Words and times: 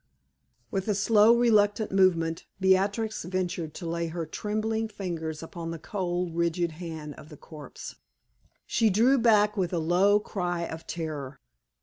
With 0.71 0.87
a 0.87 0.95
slow, 0.95 1.37
reluctant 1.37 1.91
movement 1.91 2.47
Beatrix 2.59 3.23
ventured 3.23 3.75
to 3.75 3.85
lay 3.85 4.07
her 4.07 4.25
trembling 4.25 4.87
fingers 4.87 5.43
upon 5.43 5.69
the 5.69 5.77
cold, 5.77 6.35
rigid 6.35 6.71
hand 6.71 7.13
of 7.19 7.29
the 7.29 7.37
corpse. 7.37 7.97
She 8.65 8.89
drew 8.89 9.19
back 9.19 9.55
with 9.55 9.71
a 9.71 9.77
low 9.77 10.19
cry 10.19 10.61
of 10.63 10.87
terror. 10.87 11.39